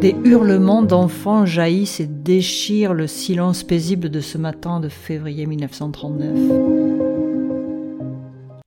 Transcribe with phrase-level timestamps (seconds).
[0.00, 6.38] Des hurlements d'enfants jaillissent et déchirent le silence paisible de ce matin de février 1939.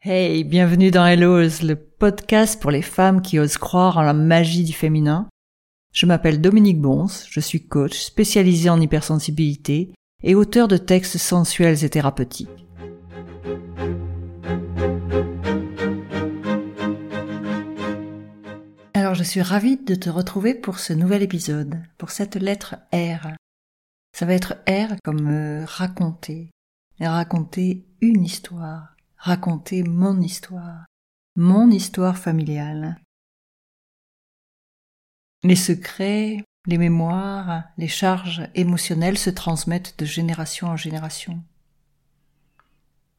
[0.03, 4.63] Hey, bienvenue dans Hellos, le podcast pour les femmes qui osent croire en la magie
[4.63, 5.27] du féminin.
[5.91, 9.91] Je m'appelle Dominique Bons, je suis coach spécialisé en hypersensibilité
[10.21, 12.62] et auteur de textes sensuels et thérapeutiques.
[19.13, 23.27] Je suis ravie de te retrouver pour ce nouvel épisode, pour cette lettre R.
[24.11, 26.49] Ça va être R comme euh, raconter,
[26.99, 30.85] raconter une histoire, raconter mon histoire,
[31.35, 32.99] mon histoire familiale.
[35.43, 41.43] Les secrets, les mémoires, les charges émotionnelles se transmettent de génération en génération.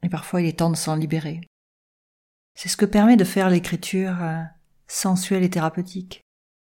[0.02, 1.40] Et parfois il est temps de s'en libérer.
[2.56, 4.16] C'est ce que permet de faire l'écriture
[4.86, 6.20] sensuelle et thérapeutique.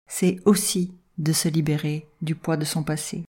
[0.08, 3.26] C'est aussi de se libérer du poids de son passé.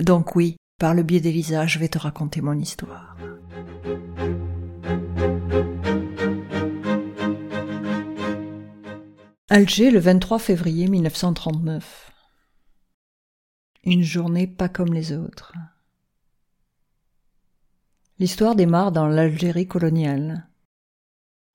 [0.00, 3.16] Donc oui, par le biais d'Elisa, je vais te raconter mon histoire.
[9.48, 12.12] Alger, le 23 février 1939.
[13.84, 15.54] Une journée pas comme les autres.
[18.18, 20.48] L'histoire démarre dans l'Algérie coloniale.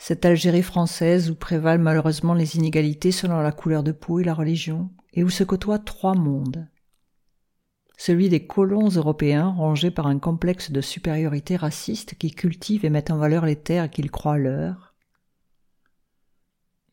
[0.03, 4.33] Cette Algérie française où prévalent malheureusement les inégalités selon la couleur de peau et la
[4.33, 6.67] religion, et où se côtoient trois mondes.
[7.97, 13.11] Celui des colons européens rangés par un complexe de supériorité raciste qui cultivent et mettent
[13.11, 14.95] en valeur les terres qu'ils croient leurs,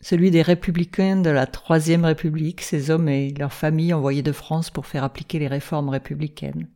[0.03, 4.69] celui des républicains de la Troisième République, ces hommes et leurs familles envoyés de France
[4.69, 6.69] pour faire appliquer les réformes républicaines.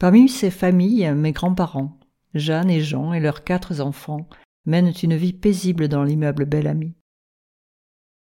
[0.00, 1.97] Parmi ces familles, mes grands-parents,
[2.34, 4.28] Jeanne et Jean et leurs quatre enfants,
[4.66, 6.94] mènent une vie paisible dans l'immeuble Belle Amie.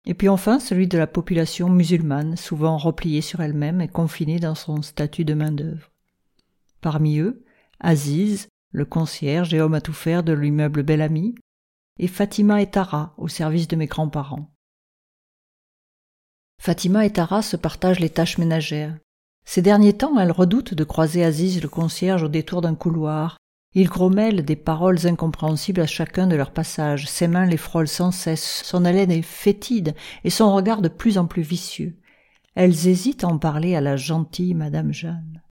[0.06, 4.55] Et puis enfin celui de la population musulmane, souvent repliée sur elle-même et confinée dans
[4.55, 5.91] son statut de main-d'œuvre.
[6.81, 7.44] Parmi eux,
[7.81, 11.34] Aziz, le concierge et homme à tout faire de l'immeuble Belle Amie,
[11.98, 14.50] et Fatima et Tara au service de mes grands-parents.
[16.59, 18.97] Fatima et Tara se partagent les tâches ménagères.
[19.44, 23.37] Ces derniers temps, elles redoutent de croiser Aziz le concierge au détour d'un couloir.
[23.72, 28.10] Il grommelle des paroles incompréhensibles à chacun de leurs passages, ses mains les frôlent sans
[28.10, 29.94] cesse, son haleine est fétide
[30.25, 31.97] et son regard de plus en plus vicieux.
[32.56, 35.42] Elles hésitent à en parler à la gentille Madame Jeanne.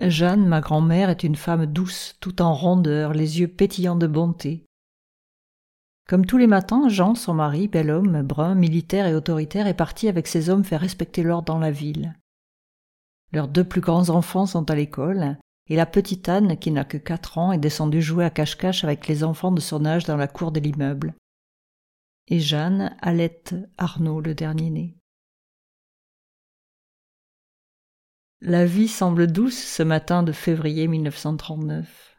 [0.00, 4.64] Jeanne, ma grand-mère, est une femme douce, tout en rondeur, les yeux pétillants de bonté.
[6.08, 10.08] Comme tous les matins, Jean, son mari, bel homme, brun, militaire et autoritaire, est parti
[10.08, 12.14] avec ses hommes faire respecter l'ordre dans la ville.
[13.32, 16.96] Leurs deux plus grands enfants sont à l'école, et la petite Anne, qui n'a que
[16.96, 20.28] quatre ans, est descendue jouer à cache-cache avec les enfants de son âge dans la
[20.28, 21.14] cour de l'immeuble.
[22.28, 23.42] Et Jeanne allait
[23.76, 24.98] Arnaud, le dernier né.
[28.40, 32.16] La vie semble douce ce matin de février 1939.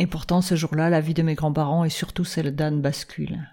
[0.00, 3.48] Et pourtant ce jour-là, la vie de mes grands-parents et surtout celle d'Anne bascule.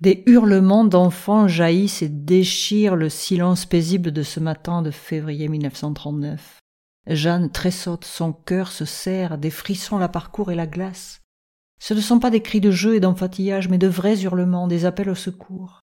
[0.00, 6.58] Des hurlements d'enfants jaillissent et déchirent le silence paisible de ce matin de février 1939.
[7.06, 11.20] Jeanne tressaute, son cœur se serre, des frissons la parcourent et la glacent.
[11.82, 14.86] Ce ne sont pas des cris de jeu et d'enfatillage, mais de vrais hurlements, des
[14.86, 15.80] appels au secours.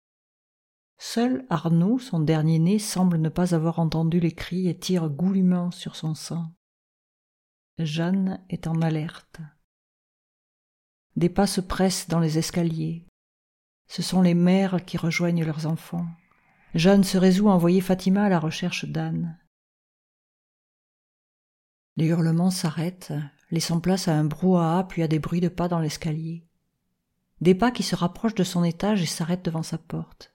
[0.98, 5.70] Seul Arnaud, son dernier né, semble ne pas avoir entendu les cris et tire goulûment
[5.70, 6.52] sur son sang.
[7.78, 9.40] Jeanne est en alerte.
[11.16, 13.06] Des pas se pressent dans les escaliers.
[13.92, 16.06] Ce sont les mères qui rejoignent leurs enfants.
[16.74, 19.38] Jeanne se résout à envoyer Fatima à la recherche d'Anne.
[21.98, 23.12] Les hurlements s'arrêtent,
[23.50, 26.42] laissant place à un brouhaha puis à des bruits de pas dans l'escalier.
[27.42, 30.34] Des pas qui se rapprochent de son étage et s'arrêtent devant sa porte.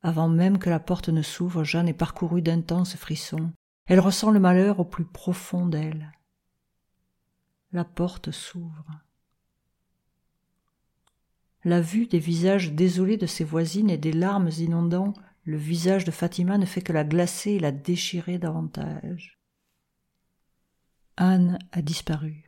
[0.00, 3.52] Avant même que la porte ne s'ouvre, Jeanne est parcourue d'intenses frissons.
[3.84, 6.10] Elle ressent le malheur au plus profond d'elle.
[7.72, 9.03] La porte s'ouvre.
[11.64, 15.14] La vue des visages désolés de ses voisines et des larmes inondant
[15.44, 19.38] le visage de Fatima ne fait que la glacer et la déchirer davantage.
[21.16, 22.44] Anne a disparu.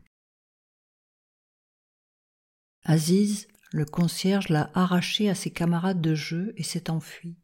[2.84, 7.36] Aziz, le concierge, l'a arrachée à ses camarades de jeu et s'est enfui.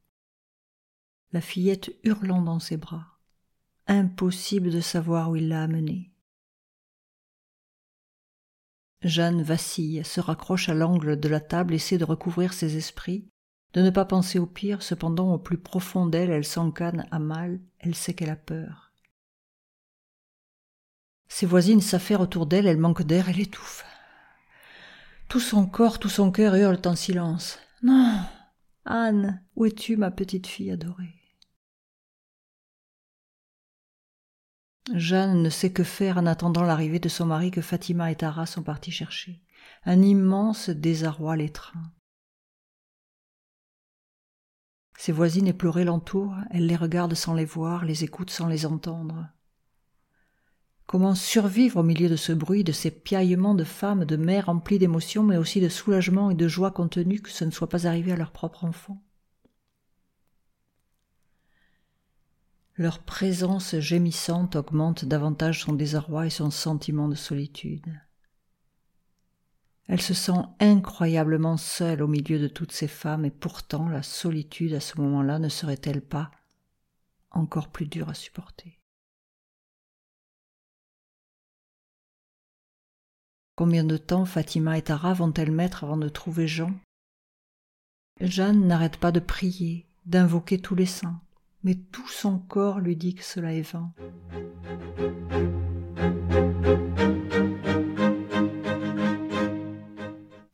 [1.33, 3.19] La fillette hurlant dans ses bras.
[3.87, 6.12] Impossible de savoir où il l'a amenée.
[9.03, 13.29] Jeanne vacille, se raccroche à l'angle de la table, essaie de recouvrir ses esprits,
[13.73, 17.61] de ne pas penser au pire, cependant au plus profond d'elle, elle s'encane à mal,
[17.81, 18.93] elle sait qu'elle a peur.
[21.29, 23.87] Ses voisines s'affairent autour d'elle, elle manque d'air, elle étouffe.
[25.29, 27.59] Tout son corps, tout son cœur hurlent en silence.
[27.83, 28.21] Non.
[28.85, 31.22] Anne, où es-tu, ma petite fille adorée?
[34.93, 38.47] Jeanne ne sait que faire en attendant l'arrivée de son mari que Fatima et Tara
[38.47, 39.41] sont partis chercher.
[39.85, 41.93] Un immense désarroi l'étreint.
[44.99, 49.29] Ses voisines éplorées l'entourent, elle les regarde sans les voir, les écoute sans les entendre.
[50.87, 54.79] Comment survivre au milieu de ce bruit, de ces piaillements de femmes, de mères remplies
[54.79, 58.13] d'émotions, mais aussi de soulagement et de joie contenue que ce ne soit pas arrivé
[58.13, 59.03] à leur propre enfant?
[62.77, 68.01] Leur présence gémissante augmente davantage son désarroi et son sentiment de solitude.
[69.89, 74.73] Elle se sent incroyablement seule au milieu de toutes ces femmes et pourtant la solitude
[74.73, 76.31] à ce moment-là ne serait-elle pas
[77.31, 78.79] encore plus dure à supporter?
[83.55, 86.73] Combien de temps Fatima et Tara vont-elles mettre avant de trouver Jean?
[88.21, 91.21] Jeanne n'arrête pas de prier, d'invoquer tous les saints,
[91.65, 93.93] mais tout son corps lui dit que cela est vain.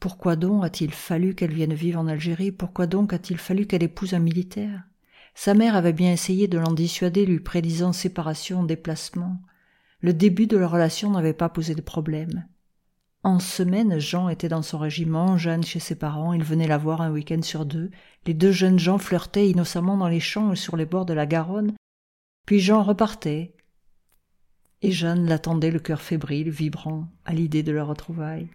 [0.01, 2.53] Pourquoi donc a-t-il fallu qu'elle vienne vivre en Algérie?
[2.53, 4.85] Pourquoi donc a-t-il fallu qu'elle épouse un militaire?
[5.35, 9.41] Sa mère avait bien essayé de l'en dissuader, lui prédisant séparation, déplacement.
[10.01, 12.47] Le début de leur relation n'avait pas posé de problème.
[13.25, 17.01] En semaine, Jean était dans son régiment, Jeanne chez ses parents, il venait la voir
[17.01, 17.91] un week-end sur deux.
[18.27, 21.27] Les deux jeunes gens flirtaient innocemment dans les champs et sur les bords de la
[21.27, 21.75] Garonne.
[22.47, 23.57] Puis Jean repartait.
[24.83, 28.49] Et Jeanne l'attendait le cœur fébrile, vibrant, à l'idée de leur retrouvaille.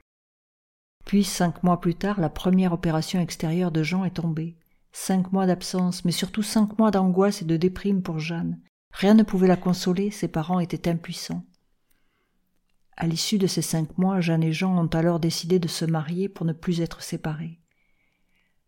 [1.06, 4.56] Puis, cinq mois plus tard, la première opération extérieure de Jean est tombée.
[4.94, 8.60] Cinq mois d'absence, mais surtout cinq mois d'angoisse et de déprime pour Jeanne.
[8.94, 11.44] Rien ne pouvait la consoler, ses parents étaient impuissants.
[12.95, 16.30] À l'issue de ces cinq mois, Jeanne et Jean ont alors décidé de se marier
[16.30, 17.60] pour ne plus être séparés.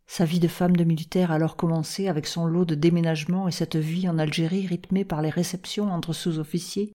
[0.08, 3.52] Sa vie de femme de militaire a alors commencé avec son lot de déménagements et
[3.52, 6.94] cette vie en Algérie rythmée par les réceptions entre sous-officiers,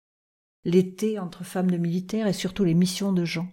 [0.64, 3.48] l'été entre femmes de militaire et surtout les missions de Jean.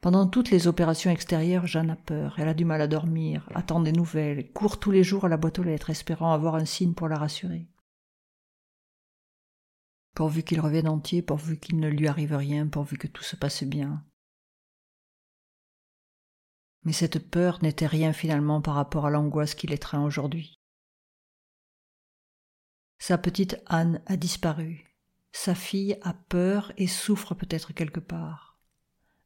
[0.00, 3.80] Pendant toutes les opérations extérieures, Jeanne a peur, elle a du mal à dormir, attend
[3.80, 6.94] des nouvelles, court tous les jours à la boîte aux lettres espérant avoir un signe
[6.94, 7.66] pour la rassurer
[10.18, 13.62] pourvu qu'il revienne entier, pourvu qu'il ne lui arrive rien, pourvu que tout se passe
[13.62, 14.04] bien.
[16.82, 20.58] Mais cette peur n'était rien finalement par rapport à l'angoisse qui l'étreint aujourd'hui.
[22.98, 24.92] Sa petite Anne a disparu.
[25.30, 28.58] Sa fille a peur et souffre peut-être quelque part.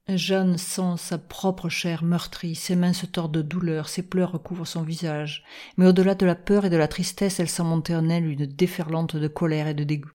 [0.09, 4.67] Jeanne sent sa propre chair meurtrie, ses mains se tordent de douleur, ses pleurs recouvrent
[4.67, 5.43] son visage.
[5.79, 8.45] Mais au-delà de la peur et de la tristesse, elle sent monter en elle une
[8.45, 10.13] déferlante de colère et de dégoût.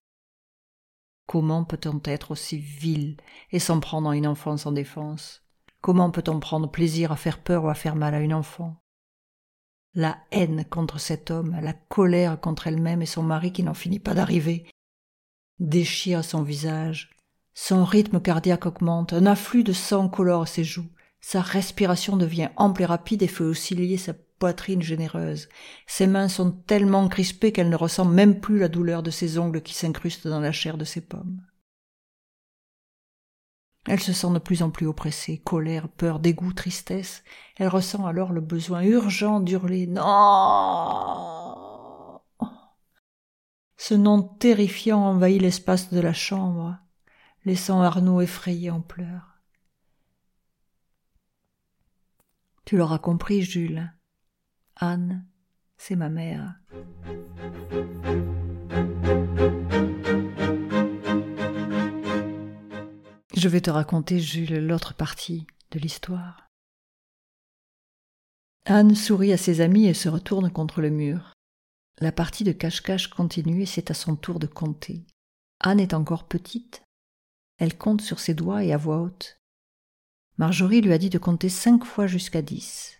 [1.28, 3.18] Comment peut-on être aussi vil
[3.52, 5.42] et s'en prendre à une enfant sans défense?
[5.82, 8.80] Comment peut-on prendre plaisir à faire peur ou à faire mal à une enfant?
[9.92, 13.98] La haine contre cet homme, la colère contre elle-même et son mari qui n'en finit
[13.98, 14.70] pas d'arriver,
[15.58, 17.10] déchire son visage.
[17.52, 20.90] Son rythme cardiaque augmente, un afflux de sang colore ses joues,
[21.20, 25.48] sa respiration devient ample et rapide et fait osciller sa poitrine généreuse.
[25.86, 29.62] Ses mains sont tellement crispées qu'elle ne ressent même plus la douleur de ses ongles
[29.62, 31.40] qui s'incrustent dans la chair de ses pommes.
[33.86, 37.24] Elle se sent de plus en plus oppressée, colère, peur, dégoût, tristesse.
[37.56, 40.04] Elle ressent alors le besoin urgent d'hurler Non.
[43.78, 46.76] Ce nom terrifiant envahit l'espace de la chambre,
[47.46, 49.40] laissant Arnaud effrayé en pleurs.
[52.66, 53.90] Tu l'auras compris, Jules.
[54.80, 55.26] Anne,
[55.76, 56.54] c'est ma mère.
[63.34, 66.46] Je vais te raconter, Jules, l'autre partie de l'histoire.
[68.66, 71.32] Anne sourit à ses amis et se retourne contre le mur.
[71.98, 75.04] La partie de cache-cache continue et c'est à son tour de compter.
[75.58, 76.82] Anne est encore petite.
[77.58, 79.40] Elle compte sur ses doigts et à voix haute.
[80.36, 82.98] Marjorie lui a dit de compter cinq fois jusqu'à dix.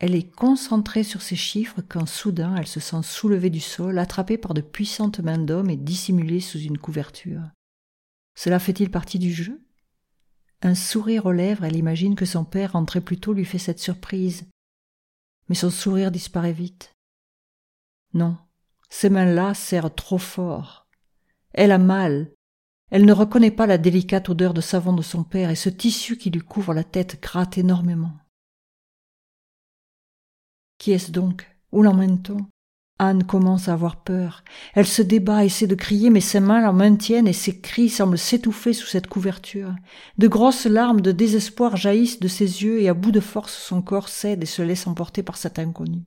[0.00, 4.38] Elle est concentrée sur ces chiffres quand soudain elle se sent soulevée du sol, attrapée
[4.38, 7.42] par de puissantes mains d'homme et dissimulée sous une couverture.
[8.34, 9.60] Cela fait-il partie du jeu?
[10.62, 13.78] Un sourire aux lèvres, elle imagine que son père rentré plus tôt lui fait cette
[13.78, 14.46] surprise.
[15.50, 16.94] Mais son sourire disparaît vite.
[18.14, 18.38] Non,
[18.88, 20.88] ces mains-là serrent trop fort.
[21.52, 22.32] Elle a mal.
[22.90, 26.16] Elle ne reconnaît pas la délicate odeur de savon de son père et ce tissu
[26.16, 28.16] qui lui couvre la tête gratte énormément.
[30.80, 31.46] Qui est-ce donc?
[31.72, 32.38] Où l'emmène-t-on?
[32.98, 34.42] Anne commence à avoir peur.
[34.72, 38.16] Elle se débat, essaie de crier, mais ses mains la maintiennent et ses cris semblent
[38.16, 39.74] s'étouffer sous cette couverture.
[40.16, 43.82] De grosses larmes de désespoir jaillissent de ses yeux et à bout de force son
[43.82, 46.02] corps cède et se laisse emporter par cet inconnu.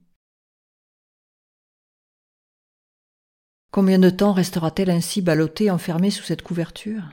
[3.70, 7.04] Combien de temps restera-t-elle ainsi ballottée, enfermée sous cette couverture?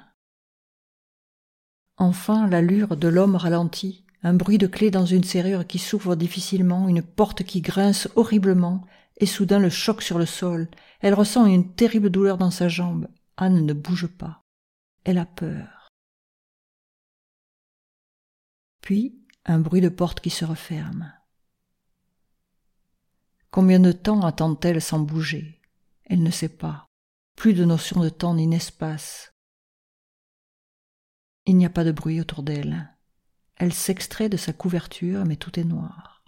[1.97, 6.87] Enfin, l'allure de l'homme ralentit, un bruit de clé dans une serrure qui s'ouvre difficilement,
[6.87, 8.85] une porte qui grince horriblement,
[9.17, 10.69] et soudain le choc sur le sol.
[10.99, 13.07] Elle ressent une terrible douleur dans sa jambe.
[13.37, 14.41] Anne ne bouge pas.
[15.03, 15.89] Elle a peur.
[18.81, 21.13] Puis un bruit de porte qui se referme.
[23.49, 25.61] Combien de temps attend-elle sans bouger?
[26.05, 26.85] Elle ne sait pas.
[27.35, 29.31] Plus de notion de temps ni d'espace.
[31.45, 32.95] Il n'y a pas de bruit autour d'elle.
[33.61, 36.23] Elle s'extrait de sa couverture, mais tout est noir.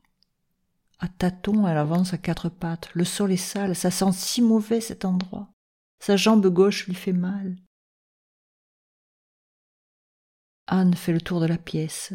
[1.00, 2.92] À tâtons, elle avance à quatre pattes.
[2.94, 5.52] Le sol est sale, ça sent si mauvais cet endroit.
[5.98, 7.56] Sa jambe gauche lui fait mal.
[10.68, 12.14] Anne fait le tour de la pièce.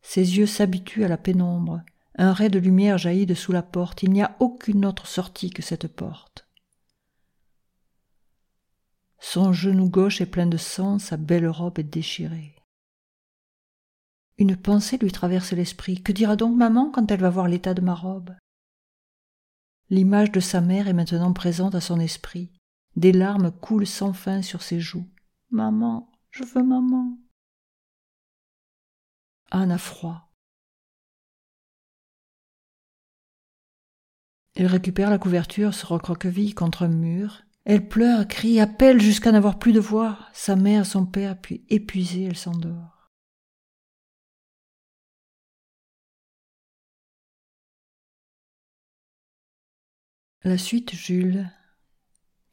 [0.00, 1.82] Ses yeux s'habituent à la pénombre.
[2.16, 4.02] Un ray de lumière jaillit de sous la porte.
[4.02, 6.48] Il n'y a aucune autre sortie que cette porte.
[9.20, 12.57] Son genou gauche est plein de sang, sa belle robe est déchirée.
[14.38, 16.02] Une pensée lui traverse l'esprit.
[16.02, 18.34] Que dira donc maman quand elle va voir l'état de ma robe?
[19.90, 22.52] L'image de sa mère est maintenant présente à son esprit.
[22.94, 25.08] Des larmes coulent sans fin sur ses joues.
[25.50, 27.18] Maman, je veux maman.
[29.50, 30.30] Anne a froid.
[34.54, 37.42] Elle récupère la couverture, se recroqueville contre un mur.
[37.64, 40.18] Elle pleure, crie, appelle jusqu'à n'avoir plus de voix.
[40.32, 42.97] Sa mère, son père, puis épuisée, elle s'endort.
[50.48, 51.46] La suite, Jules,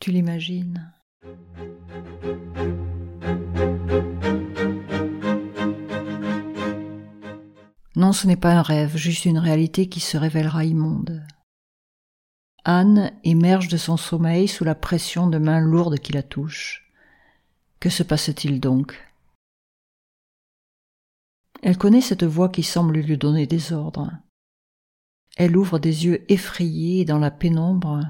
[0.01, 0.91] tu l'imagines.
[7.95, 11.25] Non, ce n'est pas un rêve, juste une réalité qui se révélera immonde.
[12.65, 16.91] Anne émerge de son sommeil sous la pression de mains lourdes qui la touchent.
[17.79, 19.01] Que se passe-t-il donc?
[21.63, 24.11] Elle connaît cette voix qui semble lui donner des ordres.
[25.35, 28.01] Elle ouvre des yeux effrayés dans la pénombre.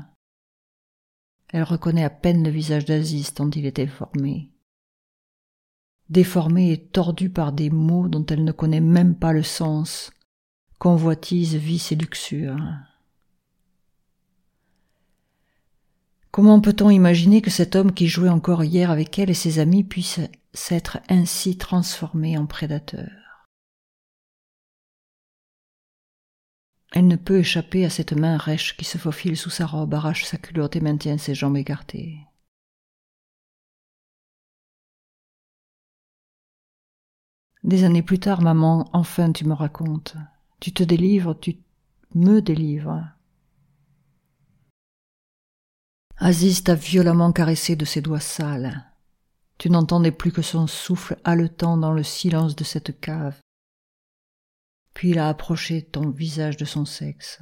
[1.52, 4.52] Elle reconnaît à peine le visage d'Aziz tant il est déformé.
[6.10, 10.12] Déformé et tordu par des mots dont elle ne connaît même pas le sens.
[10.78, 12.58] Convoitise, vice et luxure.
[16.30, 19.84] Comment peut-on imaginer que cet homme qui jouait encore hier avec elle et ses amis
[19.84, 20.20] puisse
[20.54, 23.25] s'être ainsi transformé en prédateur?
[26.96, 30.24] Elle ne peut échapper à cette main rêche qui se faufile sous sa robe, arrache
[30.24, 32.20] sa culotte et maintient ses jambes écartées.
[37.66, 40.16] Des années plus tard, maman, enfin tu me racontes.
[40.62, 41.58] Tu te délivres, tu
[42.14, 43.04] me délivres.
[46.16, 48.86] Aziz t'a violemment caressé de ses doigts sales.
[49.58, 53.38] Tu n'entendais plus que son souffle haletant dans le silence de cette cave
[54.96, 57.40] puis il a approché ton visage de son sexe.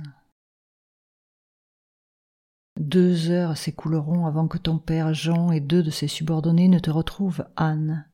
[2.79, 6.89] Deux heures s'écouleront avant que ton père Jean et deux de ses subordonnés ne te
[6.89, 8.09] retrouvent, Anne.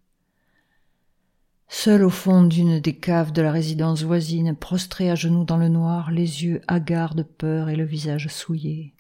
[1.70, 5.70] Seul au fond d'une des caves de la résidence voisine, prostré à genoux dans le
[5.70, 8.94] noir, les yeux hagards de peur et le visage souillé.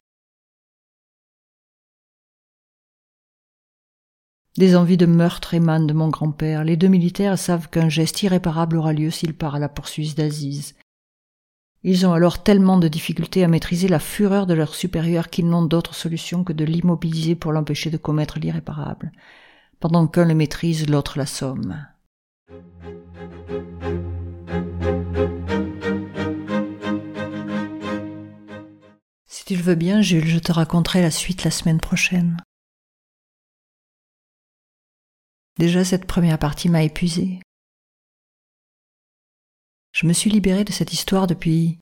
[4.57, 6.63] Des envies de meurtre émanent de mon grand-père.
[6.63, 10.75] Les deux militaires savent qu'un geste irréparable aura lieu s'il part à la poursuite d'Aziz.
[11.83, 15.63] Ils ont alors tellement de difficultés à maîtriser la fureur de leur supérieur qu'ils n'ont
[15.63, 19.13] d'autre solution que de l'immobiliser pour l'empêcher de commettre l'irréparable.
[19.79, 21.85] Pendant qu'un le maîtrise, l'autre l'assomme.
[29.25, 32.35] Si tu le veux bien, Jules, je te raconterai la suite la semaine prochaine.
[35.59, 37.41] Déjà, cette première partie m'a épuisée.
[39.91, 41.79] Je me suis libérée de cette histoire depuis,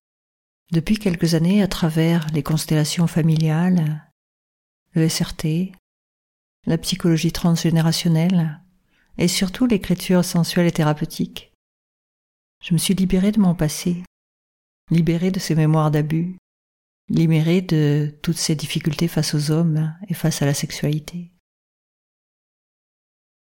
[0.72, 4.12] depuis quelques années à travers les constellations familiales,
[4.94, 5.74] le SRT,
[6.66, 8.60] la psychologie transgénérationnelle
[9.20, 11.54] et surtout l'écriture sensuelle et thérapeutique.
[12.64, 14.04] Je me suis libérée de mon passé,
[14.90, 16.36] libérée de ces mémoires d'abus,
[17.10, 21.32] libérée de toutes ces difficultés face aux hommes et face à la sexualité.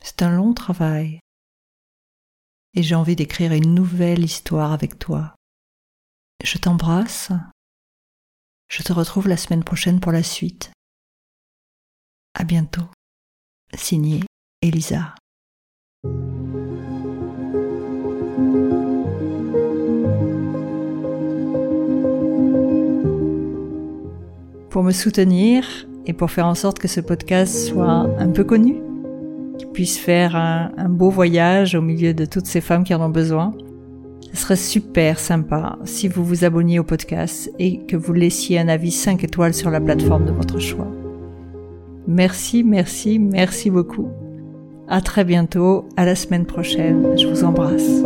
[0.04, 1.20] C'est un long travail.
[2.74, 5.36] Et j'ai envie d'écrire une nouvelle histoire avec toi.
[6.44, 7.32] Je t'embrasse
[8.70, 10.72] Je te retrouve la semaine prochaine pour la suite.
[12.36, 12.88] À bientôt.
[13.74, 14.24] Signé
[14.62, 15.16] Elisa.
[24.70, 28.76] Pour me soutenir et pour faire en sorte que ce podcast soit un peu connu,
[29.58, 33.02] qu'il puisse faire un, un beau voyage au milieu de toutes ces femmes qui en
[33.02, 33.54] ont besoin,
[34.34, 38.68] ce serait super sympa si vous vous abonniez au podcast et que vous laissiez un
[38.68, 40.88] avis 5 étoiles sur la plateforme de votre choix.
[42.08, 44.10] Merci, merci, merci beaucoup.
[44.88, 47.18] À très bientôt, à la semaine prochaine.
[47.18, 48.04] Je vous embrasse.